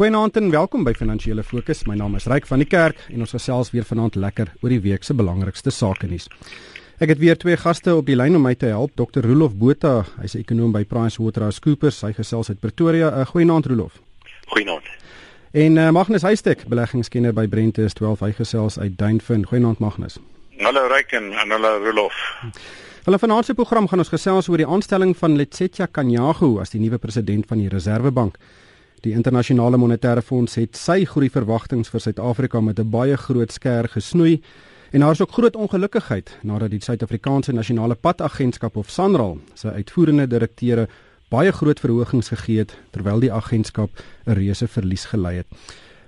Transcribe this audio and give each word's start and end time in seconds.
Goeienaand 0.00 0.36
en 0.36 0.46
welkom 0.50 0.80
by 0.80 0.94
Finansiële 0.96 1.42
Fokus. 1.44 1.82
My 1.84 1.92
naam 1.92 2.14
is 2.16 2.24
Ryk 2.24 2.46
van 2.48 2.62
die 2.62 2.66
Kerk 2.66 3.02
en 3.12 3.20
ons 3.20 3.34
gesels 3.36 3.68
weer 3.74 3.84
vanaand 3.84 4.14
lekker 4.16 4.48
oor 4.62 4.72
die 4.72 4.78
week 4.80 5.02
se 5.04 5.12
belangrikste 5.12 5.68
sake 5.76 6.08
nuus. 6.08 6.24
Ek 7.04 7.10
het 7.12 7.18
weer 7.20 7.36
twee 7.36 7.58
gaste 7.60 7.92
op 7.92 8.06
die 8.08 8.16
lyn 8.16 8.38
om 8.38 8.46
my 8.48 8.54
te 8.56 8.70
help. 8.72 8.94
Dr. 8.96 9.20
Rolof 9.28 9.52
Botha, 9.60 10.06
hy's 10.22 10.32
'n 10.34 10.40
ekonom 10.40 10.72
by 10.72 10.86
PricewaterhouseCoopers. 10.88 12.00
Hy 12.00 12.12
gesels 12.16 12.48
uit 12.48 12.60
Pretoria. 12.60 13.10
Uh, 13.12 13.26
Goeienaand 13.26 13.66
Rolof. 13.66 14.00
Goeienaand. 14.46 14.88
En 15.52 15.76
uh, 15.76 15.90
Magnus 15.90 16.22
Huystek, 16.22 16.64
beleggingskenner 16.64 17.34
by 17.34 17.46
Brentes 17.46 17.92
12. 17.92 18.20
Hy 18.20 18.32
gesels 18.32 18.78
uit 18.78 18.96
Duinfin. 18.98 19.44
Goeienaand 19.44 19.78
Magnus. 19.78 20.16
Hallo 20.56 20.88
Ryk 20.88 21.12
en 21.12 21.32
hallo 21.32 21.76
Rolof. 21.84 22.16
Hulle 23.04 23.18
vanaand 23.18 23.44
se 23.44 23.54
program 23.54 23.88
gaan 23.88 23.98
ons 23.98 24.08
gesels 24.08 24.48
oor 24.48 24.56
die 24.56 24.66
aanstelling 24.66 25.16
van 25.16 25.36
Letsetja 25.36 25.86
Kanyago 25.86 26.58
as 26.58 26.70
die 26.70 26.80
nuwe 26.80 26.98
president 26.98 27.46
van 27.46 27.58
die 27.58 27.68
Reserwebank. 27.68 28.38
Die 29.00 29.14
internasionale 29.16 29.78
monetêre 29.80 30.20
fonds 30.20 30.58
het 30.60 30.76
sy 30.76 31.06
groei 31.08 31.30
verwagtinge 31.32 31.88
vir 31.88 32.02
Suid-Afrika 32.04 32.60
met 32.60 32.78
'n 32.78 32.90
baie 32.90 33.16
groot 33.16 33.50
skêr 33.52 33.88
gesnoei 33.88 34.42
en 34.92 35.00
daar 35.00 35.12
is 35.12 35.20
ook 35.20 35.32
groot 35.32 35.56
ongelukkigheid 35.56 36.36
nadat 36.42 36.70
die 36.70 36.82
Suid-Afrikaanse 36.82 37.52
Nasionale 37.52 37.94
Padagentskap 37.94 38.76
of 38.76 38.90
SANRAL 38.90 39.38
sy 39.54 39.68
uitvoerende 39.68 40.26
direkteure 40.26 40.88
baie 41.30 41.52
groot 41.52 41.80
verhogings 41.80 42.28
gegee 42.28 42.58
het 42.58 42.76
terwyl 42.90 43.20
die 43.20 43.32
agentskap 43.32 43.90
'n 44.26 44.32
reuse 44.32 44.68
verlies 44.68 45.04
gelei 45.04 45.36
het. 45.36 45.46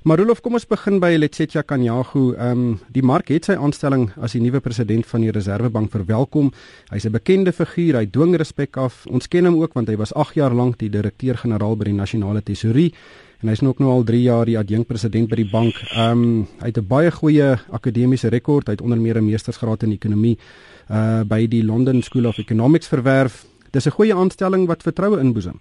Maar 0.03 0.19
Rolof, 0.19 0.41
kom 0.43 0.57
ons 0.59 0.65
begin 0.67 0.97
by 0.99 1.13
Letsetja 1.15 1.63
Kanyago. 1.63 2.33
Ehm 2.35 2.63
um, 2.63 2.71
die 2.91 3.05
mark 3.07 3.29
het 3.31 3.47
sy 3.47 3.55
aanstelling 3.55 4.09
as 4.19 4.33
die 4.35 4.41
nuwe 4.43 4.59
president 4.61 5.07
van 5.07 5.23
die 5.23 5.31
Reserwebank 5.31 5.93
verwelkom. 5.95 6.49
Hy's 6.91 7.07
'n 7.07 7.13
bekende 7.13 7.53
figuur, 7.53 7.95
hy 7.95 8.07
dwing 8.11 8.35
respek 8.35 8.77
af. 8.77 9.07
Ons 9.07 9.29
ken 9.29 9.47
hom 9.47 9.63
ook 9.63 9.75
want 9.75 9.89
hy 9.89 9.97
was 9.97 10.13
8 10.15 10.35
jaar 10.35 10.55
lank 10.55 10.79
die 10.79 10.91
direkteur-generaal 10.91 11.77
by 11.77 11.85
die 11.85 11.95
Nasionale 11.95 12.43
Tesourie 12.43 12.93
en 13.43 13.49
hy's 13.49 13.63
ook 13.63 13.79
nou 13.79 13.91
al 13.91 14.05
3 14.05 14.23
jaar 14.23 14.45
die 14.45 14.59
adjunkpresident 14.59 15.29
by 15.29 15.37
die 15.37 15.51
bank. 15.51 15.75
Ehm 15.95 16.11
um, 16.11 16.47
hy 16.59 16.67
het 16.67 16.79
'n 16.79 16.87
baie 16.89 17.11
goeie 17.11 17.59
akademiese 17.71 18.29
rekord. 18.29 18.67
Hy 18.67 18.73
het 18.73 18.83
onder 18.83 18.99
meer 18.99 19.19
'n 19.19 19.25
meestersgraad 19.25 19.83
in 19.83 19.93
ekonomie 19.93 20.37
uh 20.91 21.23
by 21.23 21.47
die 21.47 21.63
London 21.63 22.03
School 22.03 22.27
of 22.27 22.39
Economics 22.39 22.89
verwerf. 22.89 23.47
Dis 23.71 23.87
'n 23.87 23.91
goeie 23.91 24.15
aanstelling 24.15 24.67
wat 24.67 24.83
vertroue 24.83 25.21
inboesem. 25.21 25.61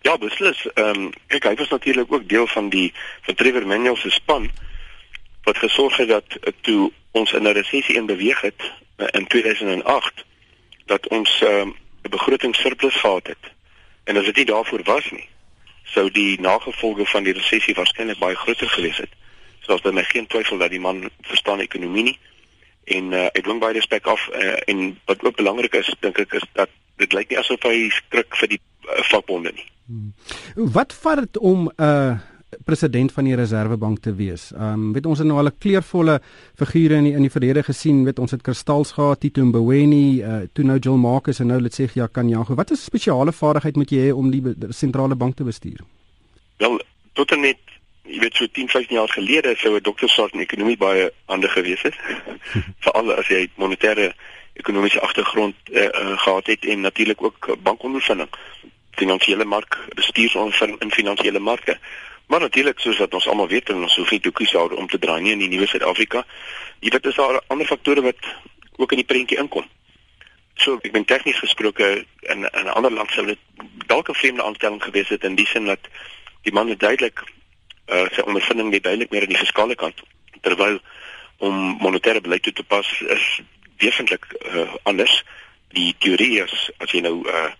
Ja, 0.00 0.18
beslis. 0.18 0.66
Ehm 0.74 0.88
um, 0.88 1.10
kyk, 1.26 1.44
hy 1.44 1.54
was 1.54 1.68
natuurlik 1.68 2.12
ook 2.12 2.28
deel 2.28 2.46
van 2.46 2.68
die 2.68 2.92
van 3.22 3.34
Trevor 3.34 3.66
Manuel 3.66 3.96
se 3.96 4.10
span 4.10 4.50
wat 5.42 5.58
gesorg 5.58 5.96
het 5.96 6.08
dat 6.08 6.36
uh, 6.40 6.52
toe 6.60 6.92
ons 7.10 7.32
in 7.32 7.42
'n 7.42 7.52
resessie 7.52 7.96
in 7.96 8.06
beweeg 8.06 8.40
het 8.40 8.72
uh, 8.96 9.06
in 9.10 9.26
2008 9.26 10.24
dat 10.86 11.08
ons 11.08 11.40
ehm, 11.42 11.68
'n 11.68 11.74
um, 12.02 12.10
begrotingssurplus 12.10 12.94
gehad 12.94 13.26
het. 13.26 13.44
En 14.04 14.16
as 14.16 14.24
dit 14.24 14.36
nie 14.36 14.44
daarvoor 14.44 14.82
was 14.82 15.10
nie, 15.10 15.28
sou 15.84 16.10
die 16.10 16.40
nagevolge 16.40 17.06
van 17.06 17.22
die 17.22 17.32
resessie 17.32 17.74
waarskynlik 17.74 18.18
baie 18.18 18.36
groter 18.36 18.68
gewees 18.68 18.96
het. 18.96 19.10
So 19.60 19.76
daar 19.76 19.92
my 19.92 20.04
geen 20.04 20.26
twyfel 20.26 20.58
dat 20.58 20.70
die 20.70 20.80
man 20.80 21.10
verstaan 21.20 21.60
ekonomie 21.60 22.02
nie 22.02 22.18
en 22.88 23.12
uh, 23.12 23.26
ek 23.36 23.44
dwing 23.44 23.60
baie 23.60 23.76
respek 23.76 24.06
af 24.08 24.28
uh, 24.32 24.56
en 24.70 24.98
wat 25.04 25.24
ook 25.24 25.36
belangrik 25.36 25.74
is 25.74 25.90
dink 26.00 26.18
ek 26.18 26.38
is 26.40 26.46
dat 26.52 26.70
dit 26.96 27.12
lyk 27.12 27.28
nie 27.28 27.38
asof 27.40 27.66
hy 27.68 27.88
skrik 27.92 28.36
vir 28.40 28.54
die 28.54 28.60
uh, 28.60 29.02
vakbonde 29.10 29.52
nie. 29.54 29.66
Hmm. 29.88 30.12
Wat 30.54 30.92
vat 30.92 31.16
dit 31.16 31.38
om 31.38 31.64
'n 31.64 31.82
uh, 31.82 32.18
president 32.64 33.12
van 33.12 33.24
die 33.24 33.34
Reserwebank 33.34 33.98
te 33.98 34.14
wees? 34.14 34.52
Ehm 34.52 34.72
um, 34.72 34.92
weet 34.92 35.06
ons 35.06 35.18
het 35.18 35.26
nou 35.26 35.38
al 35.38 35.46
'n 35.46 35.58
kleurvolle 35.58 36.20
figure 36.54 36.94
in 36.94 37.04
die, 37.04 37.12
in 37.12 37.20
die 37.20 37.30
verlede 37.30 37.62
gesien, 37.62 38.04
weet 38.04 38.18
ons 38.18 38.30
het 38.30 38.42
Kristals 38.42 38.92
gehad, 38.92 39.20
Tito 39.20 39.44
Mboweni, 39.44 40.22
uh, 40.22 40.36
toe 40.52 40.64
nou 40.64 40.78
Joel 40.78 40.96
Marcus 40.96 41.40
en 41.40 41.46
nou 41.46 41.60
let 41.60 41.80
sê 41.80 41.88
ja 41.92 42.06
kan 42.06 42.28
Jago. 42.28 42.54
Wat 42.54 42.70
is 42.70 42.84
spesiale 42.84 43.32
vaardigheid 43.32 43.76
moet 43.76 43.90
jy 43.90 43.98
hê 43.98 44.12
om 44.12 44.30
die 44.30 44.42
sentrale 44.68 45.14
bank 45.14 45.36
te 45.36 45.44
bestuur? 45.44 45.80
Wel, 46.56 46.80
tot 47.12 47.32
en 47.32 47.40
met 47.40 47.58
jy 48.02 48.20
weet 48.20 48.34
so 48.34 48.46
10, 48.46 48.68
15 48.68 48.96
jaar 48.96 49.08
gelede 49.08 49.54
sou 49.56 49.76
'n 49.76 49.82
dokter 49.82 50.08
soort 50.08 50.32
in 50.32 50.40
ekonomie 50.40 50.76
baie 50.76 51.12
handig 51.24 51.52
gewees 51.52 51.82
het. 51.82 51.94
Veral 52.84 53.12
as 53.12 53.28
jy 53.28 53.48
monetêre 53.56 54.12
ekonomiese 54.52 55.00
agtergrond 55.00 55.54
uh, 55.70 55.82
uh, 55.82 56.18
gehad 56.18 56.46
het 56.46 56.64
en 56.64 56.80
natuurlik 56.80 57.22
ook 57.22 57.56
bankondervinding 57.62 58.28
finansiële 58.98 59.44
mark 59.44 59.78
bestuursondervinding 59.94 60.82
in 60.82 60.92
finansiële 60.92 61.38
marke. 61.38 61.78
Maar 62.28 62.40
natuurlik 62.40 62.78
soos 62.78 62.98
wat 62.98 63.14
ons 63.14 63.26
almal 63.28 63.48
weet 63.48 63.70
en 63.72 63.82
ons 63.86 63.96
hoef 63.96 64.10
nie 64.10 64.20
doekies 64.20 64.52
daar 64.52 64.74
om 64.76 64.86
te 64.86 64.98
draai 64.98 65.22
nie 65.22 65.32
in 65.32 65.42
die 65.44 65.48
nuwe 65.48 65.66
Suid-Afrika. 65.66 66.24
Jy 66.84 66.92
weet 66.92 67.06
is 67.06 67.16
daar 67.16 67.40
ander 67.46 67.66
faktore 67.66 68.04
wat 68.04 68.28
ook 68.76 68.92
in 68.92 69.02
die 69.02 69.08
prentjie 69.08 69.38
inkom. 69.40 69.64
So 70.58 70.76
ek 70.82 70.92
ben 70.92 71.06
tegnies 71.06 71.38
gesproke 71.38 71.88
in 72.34 72.44
in 72.44 72.66
'n 72.66 72.74
ander 72.76 72.92
land 72.92 73.10
sou 73.10 73.26
dit 73.26 73.38
dalk 73.86 74.08
'n 74.10 74.20
vreemde 74.20 74.42
aanstelling 74.42 74.82
gewees 74.82 75.08
het 75.08 75.24
in 75.24 75.34
die 75.34 75.46
sin 75.46 75.64
dat 75.64 75.88
die 76.42 76.52
man 76.52 76.68
het 76.68 76.80
duidelik 76.80 77.22
uh 77.88 78.06
sy 78.12 78.20
ondervinding 78.20 78.70
net 78.70 78.82
duidelik 78.82 79.10
meer 79.10 79.22
aan 79.22 79.34
die 79.34 79.44
fiskale 79.44 79.74
kant 79.74 80.02
terwyl 80.40 80.80
om 81.38 81.78
monetêre 81.80 82.20
beleid 82.20 82.42
toe 82.42 82.52
te 82.52 82.64
pas 82.64 82.88
is 83.00 83.40
definitief 83.76 84.20
uh, 84.54 84.74
anders. 84.82 85.24
Die 85.68 85.94
teorie 85.98 86.42
is 86.42 86.70
as 86.78 86.90
jy 86.90 87.00
nou 87.00 87.22
uh 87.24 87.50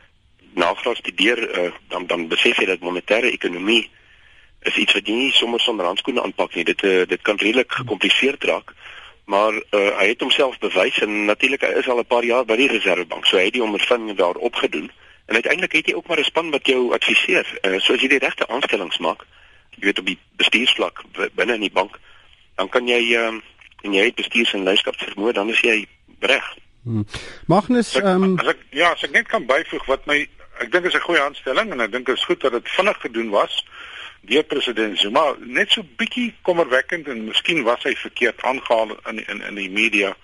nagraad 0.58 1.00
studeer 1.00 1.40
uh, 1.46 1.70
dan 1.88 2.06
dan 2.06 2.28
besef 2.28 2.58
jy 2.58 2.66
dat 2.66 2.84
monetêre 2.84 3.30
ekonomie 3.30 3.86
is 4.66 4.76
iets 4.76 4.94
wat 4.96 5.06
jy 5.06 5.14
nie 5.14 5.32
sommer 5.32 5.60
sonder 5.62 5.86
handskoene 5.86 6.22
aanpak 6.22 6.54
nie. 6.54 6.64
Dit 6.66 6.82
uh, 6.82 7.02
dit 7.06 7.22
kan 7.22 7.38
redelik 7.38 7.72
gekompliseerd 7.72 8.44
raak. 8.44 8.74
Maar 9.28 9.52
uh, 9.54 9.90
hy 10.00 10.06
het 10.08 10.24
homself 10.24 10.58
bewys 10.58 10.98
en 11.04 11.24
natuurlik 11.28 11.62
hy 11.66 11.74
is 11.82 11.88
al 11.88 12.00
'n 12.00 12.08
paar 12.08 12.24
jaar 12.24 12.44
by 12.44 12.56
die 12.56 12.70
Reservebank. 12.72 13.26
So 13.26 13.36
hy 13.36 13.44
het 13.50 13.58
die 13.58 13.62
ondervinding 13.62 14.18
daar 14.18 14.40
opgedoen. 14.50 14.90
En 15.28 15.34
uiteindelik 15.34 15.72
het 15.72 15.86
jy 15.86 15.94
ook 15.94 16.06
maar 16.06 16.18
'n 16.18 16.24
span 16.24 16.50
wat 16.50 16.66
jou 16.66 16.92
adviseer. 16.94 17.46
Uh, 17.62 17.78
so 17.80 17.94
as 17.94 18.00
jy 18.00 18.08
die 18.08 18.24
regte 18.24 18.48
aanstellings 18.48 18.98
maak, 18.98 19.26
jy 19.76 19.84
weet 19.84 19.98
op 19.98 20.06
die 20.06 20.18
bestuursvlak 20.36 21.04
binne 21.34 21.54
in 21.54 21.66
die 21.68 21.76
bank, 21.80 21.98
dan 22.56 22.68
kan 22.68 22.88
jy 22.88 23.14
ehm 23.14 23.36
uh, 23.36 23.42
en 23.82 23.92
jy 23.94 24.04
het 24.04 24.14
bestuurs- 24.14 24.52
en 24.52 24.62
leierskapsvermoë, 24.62 25.32
dan 25.32 25.48
is 25.48 25.60
jy 25.60 25.86
reg. 26.20 26.56
Hmm. 26.82 27.06
Magnus, 27.46 27.94
ehm 27.94 28.22
um... 28.22 28.38
ja, 28.70 28.90
as 28.90 29.02
ek 29.02 29.12
net 29.12 29.28
kan 29.28 29.46
byvoeg 29.46 29.86
wat 29.86 30.06
my 30.06 30.26
ek 30.62 30.72
dink 30.72 30.84
is 30.84 30.94
'n 30.94 31.06
goeie 31.06 31.22
aanstelling 31.22 31.72
en 31.72 31.80
ek 31.80 31.92
dink 31.92 32.06
dit 32.06 32.16
is 32.16 32.24
goed 32.24 32.40
dat 32.40 32.52
dit 32.52 32.68
vinnig 32.68 33.00
gedoen 33.00 33.30
was 33.30 33.64
deur 34.20 34.44
president 34.44 34.98
Zuma. 34.98 35.34
Net 35.38 35.70
so 35.70 35.82
bietjie 35.96 36.34
kommerwekkend 36.42 37.08
en 37.08 37.24
miskien 37.24 37.62
was 37.62 37.82
hy 37.82 37.94
verkeerd 37.94 38.42
aangehaal 38.42 38.96
in 39.10 39.26
in 39.26 39.42
in 39.42 39.54
die 39.54 39.70
media 39.70 40.16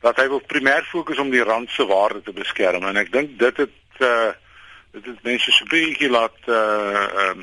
dat 0.00 0.16
hy 0.16 0.28
wil 0.28 0.40
primêr 0.40 0.84
fokus 0.84 1.18
om 1.18 1.30
die 1.30 1.42
rand 1.42 1.70
se 1.70 1.86
waarde 1.86 2.22
te 2.22 2.32
beskerm 2.32 2.84
en 2.86 2.96
ek 2.96 3.12
dink 3.12 3.38
dit 3.38 3.56
het 3.56 4.00
uh 4.00 4.32
dit 4.96 5.06
het 5.06 5.22
mense 5.22 5.52
so 5.52 5.64
bietjie 5.68 6.08
laat 6.08 6.38
uh 6.48 7.34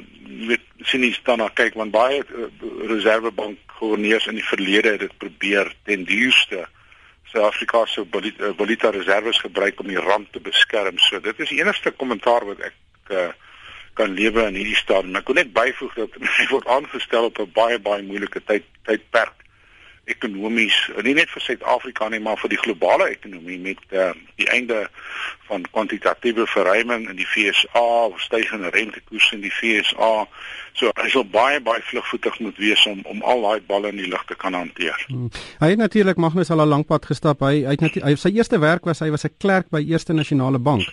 met 0.51 0.62
sinies 0.81 1.19
dan 1.23 1.38
na 1.38 1.50
kyk 1.50 1.73
want 1.73 1.91
baie 1.91 2.23
uh, 2.23 2.47
reservebank 2.88 3.59
gouverneurs 3.67 4.28
in 4.28 4.35
die 4.35 4.47
verlede 4.47 4.95
het 4.95 5.00
dit 5.00 5.17
probeer 5.17 5.75
ten 5.83 6.03
duurste 6.03 6.63
uh 6.63 6.72
Suid-Afrika 7.33 7.85
se 7.89 8.05
valuta 8.57 8.89
reserves 8.94 9.39
gebruik 9.41 9.79
om 9.81 9.88
die 9.89 9.99
rand 9.99 10.31
te 10.31 10.39
beskerm. 10.39 10.99
So 11.01 11.19
dit 11.19 11.39
is 11.39 11.49
die 11.49 11.61
enigste 11.61 11.91
kommentaar 11.91 12.45
wat 12.45 12.59
ek 12.69 12.75
uh, 13.09 13.29
kan 13.97 14.13
lewe 14.13 14.45
in 14.47 14.57
hierdie 14.57 14.77
stadium. 14.77 15.17
Ek 15.17 15.27
wil 15.29 15.41
net 15.41 15.53
byvoeg 15.53 15.95
dat 15.97 16.19
hy 16.38 16.45
word 16.51 16.69
aangestel 16.69 17.29
op 17.31 17.41
'n 17.41 17.51
baie 17.53 17.79
baie 17.79 18.05
moeilike 18.05 18.41
tyd 18.45 18.69
tydperk 18.85 19.43
ekonomies, 20.12 20.75
nie 21.03 21.14
net 21.16 21.30
vir 21.31 21.44
Suid-Afrika 21.46 22.09
nie, 22.12 22.19
maar 22.19 22.36
vir 22.41 22.52
die 22.52 22.59
globale 22.59 23.08
ekonomie 23.14 23.59
met 23.64 23.80
uh, 23.96 24.09
die 24.36 24.50
einde 24.52 24.81
van 25.47 25.64
kwantitatiewe 25.72 26.44
verruiming 26.52 27.08
in 27.12 27.16
die 27.22 27.28
FSA, 27.28 28.12
stygende 28.25 28.72
rentekoerse 28.75 29.38
in 29.38 29.46
die 29.46 29.53
FSA. 29.53 30.12
So 30.75 30.92
hy 31.00 31.08
sal 31.13 31.24
baie 31.31 31.62
baie 31.63 31.84
vlugvoetig 31.88 32.40
moet 32.44 32.59
wees 32.59 32.84
om 32.90 33.00
om 33.08 33.24
al 33.24 33.47
daai 33.47 33.66
balle 33.68 33.94
in 33.94 34.02
die 34.02 34.09
lug 34.12 34.25
te 34.28 34.36
kan 34.36 34.58
hanteer. 34.58 34.97
Hmm. 35.08 35.31
Hy 35.63 35.74
het 35.74 35.80
natuurlik 35.80 36.19
Magnus 36.19 36.52
al 36.52 36.66
'n 36.66 36.69
lang 36.75 36.86
pad 36.86 37.06
gestap. 37.06 37.40
Hy 37.40 37.63
hy 37.63 37.78
het 37.80 38.03
hy, 38.03 38.16
sy 38.16 38.36
eerste 38.36 38.59
werk 38.59 38.86
was 38.86 39.00
hy 39.00 39.09
was 39.09 39.24
'n 39.24 39.36
klerk 39.40 39.69
by 39.69 39.80
Eerste 39.88 40.13
Nasionale 40.13 40.59
Bank. 40.59 40.84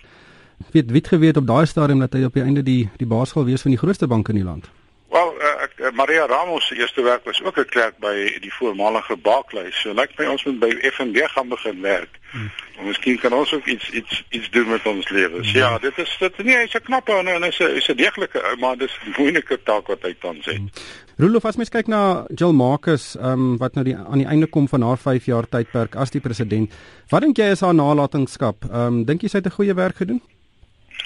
Weet 0.71 0.91
weet 0.91 1.07
geweet 1.07 1.37
op 1.37 1.47
daai 1.47 1.65
stadium 1.65 1.99
dat 1.99 2.13
hy 2.13 2.23
op 2.23 2.33
die 2.33 2.43
einde 2.43 2.63
die 2.63 2.89
die 2.97 3.07
baas 3.07 3.31
gaan 3.31 3.45
wees 3.45 3.61
van 3.61 3.71
die 3.71 3.79
grootste 3.79 4.07
bank 4.07 4.29
in 4.29 4.35
die 4.35 4.43
land. 4.43 4.69
Wel, 5.11 5.33
uh, 5.35 5.63
ek, 5.65 5.73
uh, 5.75 5.89
Maria 5.91 6.25
Ramos 6.25 6.67
se 6.67 6.75
eerste 6.79 7.01
werk 7.03 7.25
was 7.27 7.41
ook 7.43 7.57
'n 7.59 7.65
klerk 7.65 7.97
by 7.99 8.37
die 8.39 8.53
voormalige 8.53 9.17
Barclays. 9.17 9.81
So 9.81 9.93
lyk 9.93 10.11
my 10.17 10.25
ons 10.25 10.43
moet 10.43 10.59
by 10.59 10.71
FNB 10.81 11.17
gaan 11.27 11.47
begin 11.47 11.81
werk. 11.81 12.19
Hmm. 12.31 12.51
Miskien 12.85 13.19
kan 13.19 13.33
ons 13.33 13.53
ook 13.53 13.65
iets 13.65 13.89
iets 13.89 14.23
iets 14.29 14.49
doen 14.49 14.69
met 14.69 14.85
ons 14.85 15.09
lewens. 15.09 15.51
Hmm. 15.51 15.59
Ja, 15.59 15.77
dit 15.77 15.97
is 15.97 16.15
dit 16.19 16.37
nee, 16.43 16.55
hy's 16.55 16.73
'n 16.73 16.81
knappe 16.81 17.11
en 17.11 17.43
hy's 17.43 17.59
'n 17.59 17.73
hy's 17.73 17.89
'n 17.89 17.95
deeglike 17.95 18.39
ou, 18.43 18.55
maar 18.59 18.77
dis 18.77 18.99
'n 19.03 19.13
moeilike 19.17 19.59
taak 19.63 19.87
wat 19.87 20.01
hy 20.01 20.15
tans 20.19 20.45
het. 20.45 20.57
Hmm. 20.57 20.69
Rolof, 21.17 21.45
as 21.45 21.55
mens 21.55 21.69
kyk 21.69 21.87
na 21.87 22.25
Jill 22.35 22.53
Marcus, 22.53 23.15
ehm 23.15 23.25
um, 23.25 23.57
wat 23.57 23.73
nou 23.73 23.83
die 23.83 23.97
aan 23.97 24.17
die 24.17 24.27
einde 24.27 24.47
kom 24.47 24.67
van 24.67 24.81
haar 24.81 24.97
5 24.97 25.25
jaar 25.25 25.49
tydperk 25.49 25.95
as 25.95 26.09
die 26.09 26.21
president, 26.21 26.73
wat 27.09 27.21
dink 27.21 27.37
jy 27.37 27.51
is 27.51 27.61
haar 27.61 27.75
nalatenskap? 27.75 28.63
Ehm 28.63 28.87
um, 28.87 29.05
dink 29.05 29.21
jy 29.21 29.27
sy 29.27 29.37
het 29.37 29.45
'n 29.45 29.57
goeie 29.59 29.73
werk 29.73 29.95
gedoen? 29.95 30.21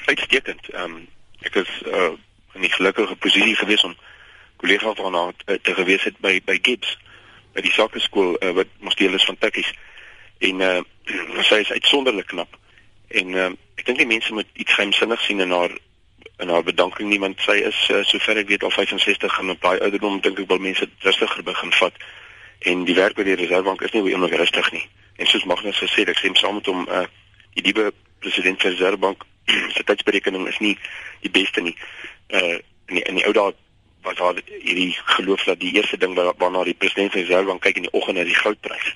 Uitstekend. 0.05 0.69
Ehm 0.69 0.83
um, 0.83 1.07
ek 1.41 1.55
is 1.55 1.81
uh 1.87 2.13
in 2.55 2.65
die 2.65 2.71
gelukkige 2.71 3.15
posisie 3.15 3.55
gewees 3.55 3.83
om 3.83 3.95
kollega 4.61 4.93
van 4.95 5.13
haar 5.13 5.33
te, 5.45 5.59
te 5.61 5.75
gewees 5.75 6.03
het 6.07 6.19
by 6.23 6.39
by 6.45 6.57
Gibbs 6.61 6.97
by 7.55 7.63
die 7.63 7.73
sakeskool 7.75 8.35
uh, 8.39 8.51
wat 8.59 8.71
mos 8.79 8.95
deel 8.99 9.13
is 9.13 9.27
van 9.27 9.37
Tikkies 9.39 9.71
en 10.49 10.61
uh, 10.61 10.79
sy 11.49 11.61
is 11.63 11.71
uitsonderlik 11.71 12.31
knap 12.33 12.59
en 13.07 13.35
uh, 13.35 13.51
ek 13.79 13.85
dink 13.87 14.01
die 14.01 14.09
mense 14.09 14.33
moet 14.33 14.49
iets 14.53 14.73
geheimsinnig 14.73 15.21
sien 15.27 15.43
in 15.43 15.55
haar 15.55 15.75
in 16.43 16.51
haar 16.51 16.63
bedanking 16.67 17.09
nie 17.09 17.19
want 17.19 17.39
sy 17.43 17.61
is 17.63 17.79
uh, 17.93 18.03
sover 18.07 18.39
ek 18.41 18.51
weet 18.51 18.63
al 18.63 18.73
65 18.75 19.39
en 19.39 19.55
op 19.55 19.63
baie 19.63 19.81
ouderdom 19.83 20.21
dink 20.23 20.39
ek 20.39 20.51
wel 20.51 20.63
mense 20.69 20.87
rustiger 21.07 21.43
begin 21.47 21.75
vat 21.79 22.05
en 22.59 22.83
die 22.85 22.95
werk 22.95 23.15
by 23.15 23.25
die 23.27 23.37
Reservebank 23.39 23.83
is 23.85 23.93
nie 23.93 24.13
enig 24.13 24.35
rustig 24.39 24.71
nie. 24.73 24.83
En 25.21 25.29
soos 25.29 25.45
Magnus 25.45 25.79
gesê 25.79 26.03
het, 26.03 26.11
ek 26.15 26.21
stem 26.21 26.35
saam 26.39 26.59
met 26.59 26.69
hom 26.71 26.87
uh 26.87 27.05
die 27.55 27.63
nuwe 27.63 27.93
president 28.19 28.59
van 28.61 28.73
die 28.73 28.77
Reservebank 28.77 29.23
se 29.75 29.83
tydsberekening 29.87 30.47
is 30.51 30.59
nie 30.59 30.73
die 31.23 31.31
beste 31.31 31.61
nie. 31.61 31.75
Uh 32.29 32.57
in 32.85 32.95
die, 32.95 33.03
in 33.03 33.15
die 33.15 33.25
ou 33.25 33.33
dae 33.33 33.53
was 34.05 34.15
daar 34.15 34.41
hierdie 34.45 34.91
geloof 35.17 35.43
dat 35.43 35.59
die 35.59 35.73
eerste 35.73 35.97
ding 35.97 36.13
waarna 36.13 36.63
die 36.63 36.77
president 36.77 37.11
van 37.11 37.21
die 37.21 37.27
Reservebank 37.27 37.61
kyk 37.61 37.75
in 37.75 37.87
die 37.87 37.93
oggend 37.97 38.17
is 38.17 38.29
die 38.29 38.37
goudprys. 38.37 38.91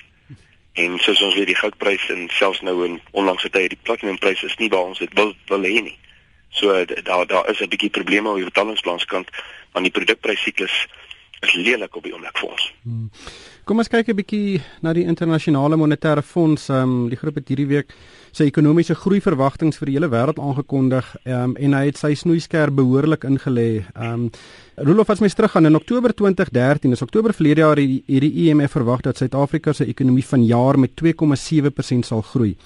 En 0.73 0.99
soos 0.99 1.21
ons 1.25 1.35
weet 1.35 1.49
die 1.49 1.57
goudprys 1.57 2.05
en 2.13 2.27
selfs 2.31 2.61
nou 2.61 2.83
in 2.85 2.99
onlangse 3.11 3.49
tye 3.49 3.71
die 3.71 3.79
platinumpryse 3.81 4.45
is 4.45 4.57
nie 4.61 4.69
waar 4.69 4.91
ons 4.91 5.01
dit 5.01 5.13
wil 5.17 5.33
wil 5.49 5.65
hê 5.65 5.81
nie. 5.89 5.97
So 6.53 6.85
daar 6.85 7.25
daar 7.27 7.49
is 7.49 7.61
'n 7.61 7.69
bietjie 7.73 7.89
probleme 7.89 8.29
op 8.29 8.35
die 8.35 8.49
betalingsbalanskant 8.51 9.29
want 9.71 9.85
die 9.85 9.97
produkprysiklus 9.97 10.87
is 11.39 11.53
lelik 11.53 11.95
op 11.95 12.03
die 12.03 12.13
oomblik 12.13 12.37
vir 12.37 12.49
ons. 12.49 12.73
Hmm. 12.83 13.09
Kom 13.69 13.77
ons 13.77 13.87
kyk 13.93 14.07
'n 14.09 14.17
bietjie 14.17 14.61
na 14.81 14.93
die 14.97 15.05
internasionale 15.05 15.77
monetêre 15.77 16.23
fonds. 16.23 16.69
Ehm 16.69 16.81
um, 16.81 17.09
die 17.09 17.15
groep 17.15 17.35
het 17.35 17.49
hierdie 17.49 17.67
week 17.67 17.93
sy 18.31 18.47
ekonomiese 18.49 18.95
groei 18.95 19.21
verwagtinge 19.21 19.77
vir 19.77 19.85
die 19.85 19.93
hele 19.93 20.09
wêreld 20.09 20.39
aangekondig 20.41 21.05
um, 21.25 21.53
en 21.55 21.73
hy 21.77 21.85
het 21.85 21.97
sy 21.97 22.15
snoeiskerp 22.15 22.73
behoorlik 22.73 23.27
ingelê. 23.29 23.85
Ehm 23.93 24.25
um, 24.25 24.31
Rolof 24.75 25.09
as 25.09 25.19
mens 25.19 25.35
teruggaan 25.35 25.69
in 25.69 25.75
Oktober 25.75 26.09
2013, 26.09 26.91
is 26.91 27.01
Oktober 27.01 27.31
verlede 27.31 27.61
jaar 27.61 27.77
hierdie 27.77 28.01
hierdie 28.07 28.49
IMF 28.49 28.71
verwag 28.71 29.01
dat 29.01 29.17
Suid-Afrika 29.17 29.73
se 29.73 29.85
ekonomie 29.85 30.25
vanjaar 30.25 30.79
met 30.79 30.97
2,7% 30.97 32.09
sal 32.09 32.21
groei. 32.21 32.57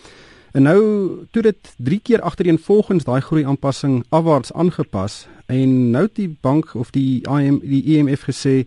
En 0.53 0.63
nou 0.63 1.27
toe 1.31 1.41
dit 1.41 1.75
3 1.77 1.99
keer 1.99 2.21
agtereen 2.21 2.59
volgens 2.59 3.03
daai 3.03 3.21
groei 3.21 3.43
aanpassing 3.43 4.05
afwaarts 4.09 4.53
aangepas 4.53 5.27
en 5.47 5.91
nou 5.91 6.07
die 6.13 6.37
bank 6.41 6.75
of 6.75 6.91
die 6.91 7.27
IM 7.27 7.59
die 7.59 7.83
IMF 7.97 8.23
gesê 8.23 8.63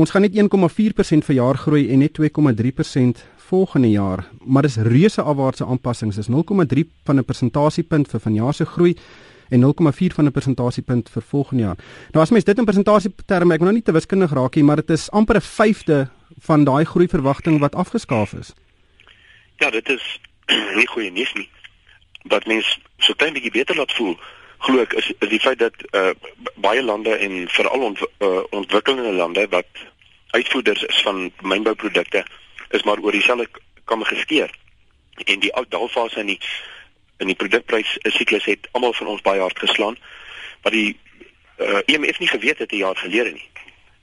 Ons 0.00 0.14
gaan 0.14 0.24
net 0.24 0.32
1,4% 0.32 1.26
vir 1.28 1.36
jaar 1.36 1.58
groei 1.60 1.90
en 1.92 2.00
net 2.00 2.16
2,3% 2.16 3.18
volgende 3.50 3.90
jaar, 3.90 4.22
maar 4.40 4.64
dis 4.64 4.78
reuse 4.80 5.20
afwaartse 5.20 5.66
aanpassings. 5.66 6.16
Dis 6.16 6.30
0,3 6.32 6.86
van 7.04 7.18
'n 7.18 7.24
persentasiepunt 7.24 8.08
vir 8.08 8.20
vanjaar 8.20 8.54
se 8.54 8.64
groei 8.64 8.96
en 9.50 9.60
0,4 9.60 10.14
van 10.14 10.24
'n 10.24 10.32
persentasiepunt 10.32 11.10
vir 11.10 11.22
volgende 11.22 11.62
jaar. 11.62 11.76
Nou 12.12 12.22
as 12.22 12.30
mens 12.30 12.44
dit 12.44 12.58
in 12.58 12.64
persentasieterme, 12.64 13.54
ek 13.54 13.60
wil 13.60 13.68
nou 13.68 13.74
nie 13.74 13.82
te 13.82 13.92
wiskundig 13.92 14.32
raak 14.32 14.54
nie, 14.54 14.64
maar 14.64 14.76
dit 14.76 14.90
is 14.90 15.10
amper 15.10 15.36
'n 15.36 15.40
vyfde 15.40 16.08
van 16.38 16.64
daai 16.64 16.84
groeiverwagting 16.84 17.58
wat 17.60 17.74
afgeskaaf 17.74 18.32
is. 18.32 18.54
Ja, 19.56 19.70
dit 19.70 19.88
is 19.88 20.20
nie 20.78 20.86
goeie 20.86 21.10
nuus 21.10 21.32
nie. 21.34 21.48
Wat 22.22 22.46
mens 22.46 22.78
so 22.98 23.12
klein 23.14 23.32
bietjie 23.32 23.52
beter 23.52 23.76
laat 23.76 23.92
voel 23.92 24.16
glo 24.60 24.82
ek 24.84 24.92
is, 25.00 25.12
is 25.18 25.30
die 25.32 25.40
feit 25.40 25.58
dat 25.58 25.74
uh, 25.96 26.10
baie 26.60 26.82
lande 26.82 27.14
en 27.16 27.48
veral 27.48 27.86
ont, 27.90 28.00
uh, 28.18 28.42
ontwikkelende 28.56 29.12
lande 29.12 29.46
wat 29.48 29.84
uitvoerders 30.36 30.82
is 30.82 31.02
van 31.02 31.30
mynbouprodukte 31.40 32.24
is 32.70 32.82
maar 32.82 33.00
oor 33.02 33.12
dieselfde 33.12 33.48
kam 33.84 34.04
geskeer. 34.06 34.50
En 35.24 35.40
die 35.40 35.52
dalfase 35.68 36.20
in 36.20 36.34
die 36.34 36.40
in 37.20 37.28
die 37.28 37.36
produkprys 37.36 37.98
siklus 38.16 38.46
het 38.48 38.68
almal 38.72 38.94
van 38.96 39.10
ons 39.12 39.24
baie 39.26 39.40
hard 39.40 39.58
geslaan. 39.58 39.96
Wat 40.62 40.72
die 40.72 40.96
uh, 41.58 41.78
eh, 41.78 41.94
EMF 41.94 42.18
nie 42.18 42.28
geweet 42.28 42.58
het 42.58 42.72
'n 42.72 42.84
jaar 42.84 42.96
gelede 42.96 43.32
nie 43.32 43.48